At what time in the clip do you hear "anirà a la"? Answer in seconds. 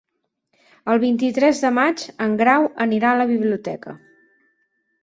2.87-3.31